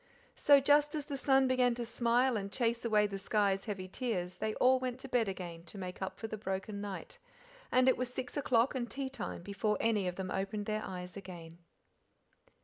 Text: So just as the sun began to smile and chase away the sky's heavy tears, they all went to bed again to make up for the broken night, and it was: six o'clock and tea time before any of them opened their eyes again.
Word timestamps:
So 0.35 0.59
just 0.59 0.95
as 0.95 1.05
the 1.05 1.15
sun 1.15 1.47
began 1.47 1.75
to 1.75 1.85
smile 1.85 2.35
and 2.35 2.51
chase 2.51 2.83
away 2.83 3.05
the 3.05 3.19
sky's 3.19 3.65
heavy 3.65 3.87
tears, 3.87 4.37
they 4.37 4.55
all 4.55 4.79
went 4.79 4.99
to 5.01 5.07
bed 5.07 5.27
again 5.27 5.61
to 5.65 5.77
make 5.77 6.01
up 6.01 6.17
for 6.19 6.25
the 6.25 6.39
broken 6.39 6.81
night, 6.81 7.19
and 7.71 7.87
it 7.87 7.97
was: 7.97 8.11
six 8.11 8.35
o'clock 8.35 8.73
and 8.73 8.89
tea 8.89 9.09
time 9.09 9.43
before 9.43 9.77
any 9.79 10.07
of 10.07 10.15
them 10.15 10.31
opened 10.31 10.65
their 10.65 10.81
eyes 10.83 11.15
again. 11.15 11.59